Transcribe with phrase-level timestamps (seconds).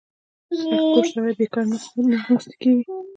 [0.59, 1.77] •سختکوش سړی بېکاره
[2.09, 2.83] نه ناستېږي.